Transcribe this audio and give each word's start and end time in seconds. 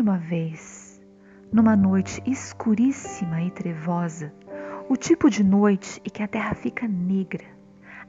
uma 0.00 0.16
vez, 0.16 1.00
numa 1.52 1.76
noite 1.76 2.22
escuríssima 2.24 3.42
e 3.42 3.50
trevosa, 3.50 4.32
o 4.88 4.96
tipo 4.96 5.28
de 5.28 5.44
noite 5.44 6.00
em 6.04 6.08
que 6.08 6.22
a 6.22 6.28
terra 6.28 6.54
fica 6.54 6.88
negra, 6.88 7.44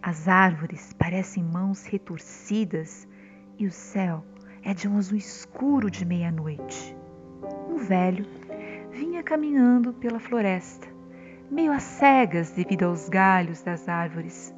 as 0.01 0.27
árvores 0.27 0.93
parecem 0.93 1.43
mãos 1.43 1.85
retorcidas 1.85 3.07
e 3.59 3.67
o 3.67 3.71
céu 3.71 4.23
é 4.63 4.73
de 4.73 4.87
um 4.87 4.97
azul 4.97 5.17
escuro 5.17 5.91
de 5.91 6.05
meia-noite. 6.05 6.95
Um 7.69 7.77
velho 7.77 8.25
vinha 8.91 9.21
caminhando 9.21 9.93
pela 9.93 10.19
floresta, 10.19 10.87
meio 11.49 11.73
às 11.73 11.83
cegas 11.83 12.51
devido 12.51 12.83
aos 12.83 13.09
galhos 13.09 13.61
das 13.63 13.89
árvores. 13.89 14.55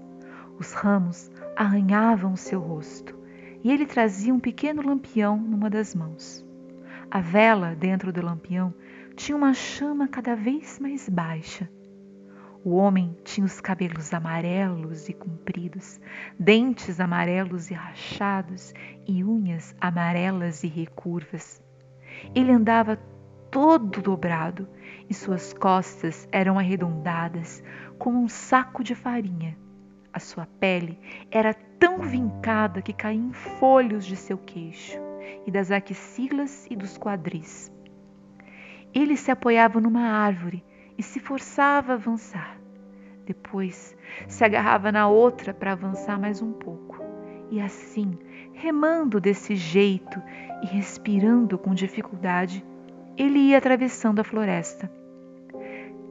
Os 0.59 0.71
ramos 0.73 1.31
arranhavam 1.55 2.33
o 2.33 2.37
seu 2.37 2.59
rosto 2.59 3.17
e 3.63 3.71
ele 3.71 3.87
trazia 3.87 4.33
um 4.33 4.39
pequeno 4.39 4.83
lampião 4.83 5.35
numa 5.35 5.69
das 5.69 5.95
mãos. 5.95 6.42
A 7.13 7.21
vela 7.21 7.75
dentro 7.75 8.11
do 8.11 8.25
lampião 8.25 8.73
tinha 9.15 9.37
uma 9.37 9.53
chama 9.53 10.07
cada 10.07 10.35
vez 10.35 10.79
mais 10.79 11.07
baixa. 11.07 11.69
O 12.65 12.71
homem 12.71 13.15
tinha 13.23 13.45
os 13.45 13.61
cabelos 13.61 14.11
amarelos 14.11 15.07
e 15.07 15.13
compridos, 15.13 16.01
dentes 16.39 16.99
amarelos 16.99 17.69
e 17.69 17.75
rachados 17.75 18.73
e 19.07 19.23
unhas 19.23 19.75
amarelas 19.79 20.63
e 20.63 20.67
recurvas. 20.67 21.61
Ele 22.33 22.51
andava 22.51 22.95
todo 23.51 24.01
dobrado 24.01 24.67
e 25.07 25.13
suas 25.13 25.53
costas 25.53 26.27
eram 26.31 26.57
arredondadas 26.57 27.63
como 27.99 28.23
um 28.23 28.27
saco 28.27 28.83
de 28.83 28.95
farinha. 28.95 29.55
A 30.11 30.19
sua 30.19 30.47
pele 30.59 30.97
era 31.29 31.53
tão 31.53 31.99
vincada 31.99 32.81
que 32.81 32.91
caía 32.91 33.21
em 33.21 33.33
folhos 33.33 34.03
de 34.03 34.15
seu 34.15 34.39
queixo 34.39 35.12
e 35.45 35.51
das 35.51 35.71
axilas 35.71 36.67
e 36.69 36.75
dos 36.75 36.97
quadris. 36.97 37.71
Ele 38.93 39.17
se 39.17 39.31
apoiava 39.31 39.81
numa 39.81 40.01
árvore 40.01 40.63
e 40.97 41.03
se 41.03 41.19
forçava 41.19 41.93
a 41.93 41.95
avançar. 41.95 42.57
Depois 43.25 43.95
se 44.27 44.43
agarrava 44.43 44.91
na 44.91 45.07
outra 45.07 45.53
para 45.53 45.71
avançar 45.71 46.19
mais 46.19 46.41
um 46.41 46.51
pouco. 46.51 47.01
E 47.49 47.61
assim, 47.61 48.17
remando 48.53 49.19
desse 49.19 49.55
jeito 49.55 50.21
e 50.61 50.67
respirando 50.67 51.57
com 51.57 51.73
dificuldade, 51.73 52.65
ele 53.17 53.39
ia 53.39 53.57
atravessando 53.57 54.19
a 54.19 54.23
floresta. 54.23 54.91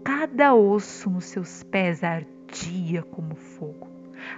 Cada 0.05 0.55
osso 0.55 1.11
nos 1.11 1.27
seus 1.27 1.63
pés 1.63 2.03
ardia 2.03 3.03
como 3.03 3.35
fogo. 3.35 3.89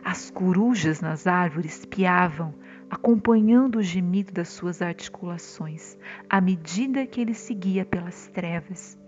As 0.04 0.30
corujas 0.30 1.00
nas 1.00 1.26
árvores 1.26 1.84
piavam, 1.84 2.54
acompanhando 2.90 3.76
o 3.76 3.82
gemido 3.82 4.32
das 4.32 4.48
suas 4.48 4.82
articulações, 4.82 5.96
à 6.28 6.40
medida 6.40 7.06
que 7.06 7.20
ele 7.20 7.34
seguia 7.34 7.84
pelas 7.84 8.28
trevas. 8.28 8.98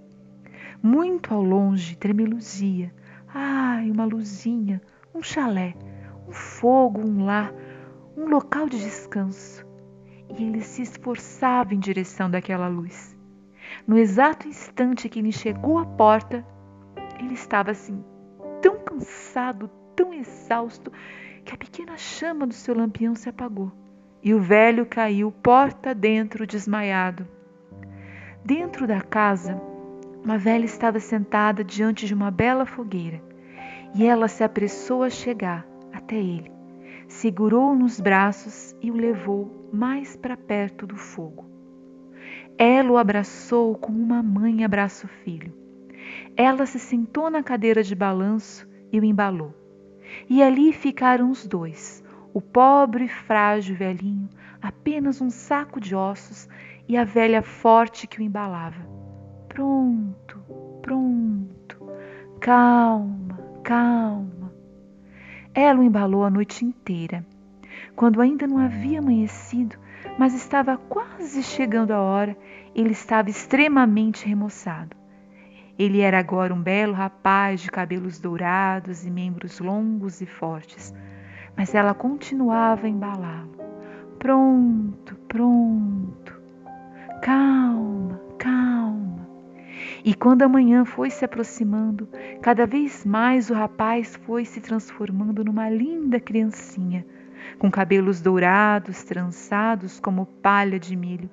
Muito 0.82 1.32
ao 1.32 1.42
longe 1.42 1.96
tremeluzia, 1.96 2.92
ai, 3.28 3.90
uma 3.90 4.04
luzinha, 4.04 4.80
um 5.14 5.22
chalé, 5.22 5.74
um 6.28 6.32
fogo, 6.32 7.00
um 7.00 7.24
lar, 7.24 7.52
um 8.16 8.26
local 8.28 8.68
de 8.68 8.78
descanso. 8.78 9.64
E 10.36 10.42
ele 10.42 10.60
se 10.60 10.82
esforçava 10.82 11.74
em 11.74 11.78
direção 11.78 12.30
daquela 12.30 12.68
luz. 12.68 13.16
No 13.86 13.98
exato 13.98 14.48
instante 14.48 15.08
que 15.08 15.18
ele 15.18 15.32
chegou 15.32 15.78
à 15.78 15.86
porta, 15.86 16.44
ele 17.18 17.34
estava 17.34 17.70
assim, 17.70 18.04
tão 18.60 18.78
cansado, 18.78 19.70
tão 19.94 20.12
exausto, 20.12 20.92
que 21.46 21.54
a 21.54 21.56
pequena 21.56 21.96
chama 21.96 22.44
do 22.44 22.52
seu 22.52 22.74
lampião 22.74 23.14
se 23.14 23.28
apagou 23.28 23.70
e 24.20 24.34
o 24.34 24.40
velho 24.40 24.84
caiu 24.84 25.30
porta 25.30 25.94
dentro 25.94 26.44
desmaiado. 26.44 27.26
Dentro 28.44 28.84
da 28.84 29.00
casa, 29.00 29.54
uma 30.24 30.36
velha 30.36 30.64
estava 30.64 30.98
sentada 30.98 31.62
diante 31.62 32.04
de 32.04 32.12
uma 32.12 32.32
bela 32.32 32.66
fogueira 32.66 33.22
e 33.94 34.04
ela 34.04 34.26
se 34.26 34.42
apressou 34.42 35.04
a 35.04 35.08
chegar 35.08 35.64
até 35.92 36.16
ele, 36.16 36.50
segurou-o 37.06 37.76
nos 37.76 38.00
braços 38.00 38.74
e 38.82 38.90
o 38.90 38.96
levou 38.96 39.70
mais 39.72 40.16
para 40.16 40.36
perto 40.36 40.84
do 40.84 40.96
fogo. 40.96 41.46
Ela 42.58 42.90
o 42.90 42.98
abraçou 42.98 43.76
como 43.76 44.02
uma 44.02 44.20
mãe 44.20 44.64
abraça 44.64 45.06
o 45.06 45.10
filho. 45.22 45.54
Ela 46.36 46.66
se 46.66 46.80
sentou 46.80 47.30
na 47.30 47.42
cadeira 47.42 47.84
de 47.84 47.94
balanço 47.94 48.68
e 48.90 48.98
o 48.98 49.04
embalou. 49.04 49.65
E 50.28 50.42
ali 50.42 50.72
ficaram 50.72 51.30
os 51.30 51.46
dois, 51.46 52.04
o 52.32 52.40
pobre 52.40 53.04
e 53.04 53.08
frágil 53.08 53.76
velhinho, 53.76 54.28
apenas 54.60 55.20
um 55.20 55.30
saco 55.30 55.80
de 55.80 55.94
ossos, 55.94 56.48
e 56.88 56.96
a 56.96 57.04
velha 57.04 57.42
forte 57.42 58.06
que 58.06 58.20
o 58.20 58.22
embalava. 58.22 58.86
Pronto, 59.48 60.38
pronto, 60.82 61.82
calma, 62.40 63.38
calma. 63.64 64.52
Ela 65.54 65.80
o 65.80 65.82
embalou 65.82 66.24
a 66.24 66.30
noite 66.30 66.64
inteira. 66.64 67.24
Quando 67.94 68.20
ainda 68.20 68.46
não 68.46 68.58
havia 68.58 68.98
amanhecido, 68.98 69.76
mas 70.18 70.34
estava 70.34 70.76
quase 70.76 71.42
chegando 71.42 71.92
a 71.92 72.00
hora, 72.00 72.36
ele 72.74 72.92
estava 72.92 73.30
extremamente 73.30 74.26
remoçado. 74.26 74.94
Ele 75.78 76.00
era 76.00 76.18
agora 76.18 76.54
um 76.54 76.62
belo 76.62 76.94
rapaz 76.94 77.60
de 77.60 77.70
cabelos 77.70 78.18
dourados 78.18 79.04
e 79.04 79.10
membros 79.10 79.60
longos 79.60 80.20
e 80.20 80.26
fortes, 80.26 80.94
mas 81.56 81.74
ela 81.74 81.92
continuava 81.92 82.86
a 82.86 82.90
embalá-lo. 82.90 83.50
Pronto, 84.18 85.14
pronto. 85.28 86.40
Calma, 87.22 88.20
calma. 88.38 89.28
E 90.02 90.14
quando 90.14 90.42
a 90.42 90.48
manhã 90.48 90.84
foi 90.84 91.10
se 91.10 91.24
aproximando, 91.24 92.08
cada 92.40 92.66
vez 92.66 93.04
mais 93.04 93.50
o 93.50 93.54
rapaz 93.54 94.16
foi 94.24 94.44
se 94.44 94.60
transformando 94.60 95.44
numa 95.44 95.68
linda 95.68 96.18
criancinha 96.18 97.04
com 97.58 97.70
cabelos 97.70 98.20
dourados, 98.20 99.02
trançados 99.04 100.00
como 100.00 100.26
palha 100.26 100.78
de 100.78 100.96
milho. 100.96 101.30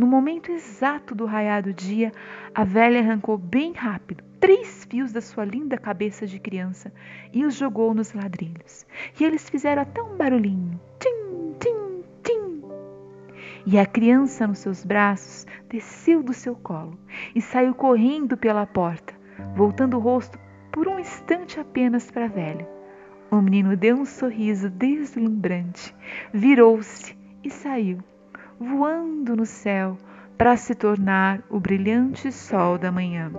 No 0.00 0.06
momento 0.06 0.50
exato 0.50 1.14
do 1.14 1.26
raiar 1.26 1.62
do 1.62 1.74
dia, 1.74 2.10
a 2.54 2.64
velha 2.64 3.00
arrancou 3.00 3.36
bem 3.36 3.74
rápido 3.74 4.24
três 4.40 4.86
fios 4.86 5.12
da 5.12 5.20
sua 5.20 5.44
linda 5.44 5.76
cabeça 5.76 6.26
de 6.26 6.40
criança 6.40 6.90
e 7.34 7.44
os 7.44 7.54
jogou 7.54 7.92
nos 7.92 8.14
ladrilhos. 8.14 8.86
E 9.20 9.24
eles 9.24 9.50
fizeram 9.50 9.82
até 9.82 10.02
um 10.02 10.16
barulhinho. 10.16 10.80
Tim, 10.98 11.54
tim, 11.58 12.02
tim. 12.22 12.62
E 13.66 13.78
a 13.78 13.84
criança 13.84 14.46
nos 14.46 14.60
seus 14.60 14.86
braços 14.86 15.46
desceu 15.68 16.22
do 16.22 16.32
seu 16.32 16.56
colo 16.56 16.98
e 17.34 17.42
saiu 17.42 17.74
correndo 17.74 18.38
pela 18.38 18.66
porta, 18.66 19.12
voltando 19.54 19.98
o 19.98 20.00
rosto 20.00 20.38
por 20.72 20.88
um 20.88 20.98
instante 20.98 21.60
apenas 21.60 22.10
para 22.10 22.24
a 22.24 22.28
velha. 22.28 22.66
O 23.30 23.36
menino 23.42 23.76
deu 23.76 23.96
um 23.96 24.06
sorriso 24.06 24.70
deslumbrante, 24.70 25.94
virou-se 26.32 27.14
e 27.44 27.50
saiu, 27.50 28.02
voando 28.60 29.34
no 29.34 29.46
céu 29.46 29.96
para 30.36 30.54
se 30.54 30.74
tornar 30.74 31.42
o 31.48 31.58
brilhante 31.58 32.30
sol 32.30 32.76
da 32.76 32.92
manhã. 32.92 33.32